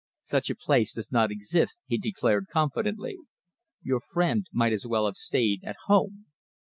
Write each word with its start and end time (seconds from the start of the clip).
"Such 0.23 0.49
a 0.49 0.55
place 0.55 0.93
does 0.93 1.11
not 1.11 1.29
exist," 1.29 1.79
he 1.85 1.99
declared 1.99 2.47
confidently. 2.51 3.17
"Your 3.83 3.99
friend 3.99 4.47
might 4.51 4.73
as 4.73 4.87
well 4.87 5.05
have 5.05 5.15
stayed 5.15 5.61
at 5.63 5.75
home." 5.85 6.25